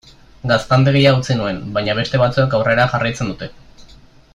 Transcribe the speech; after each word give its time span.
Gaztandegia 0.51 1.11
utzi 1.17 1.37
nuen, 1.41 1.61
baina 1.77 1.97
beste 2.01 2.23
batzuek 2.25 2.59
aurrera 2.61 2.91
jarraitzen 2.95 3.31
dute. 3.35 3.55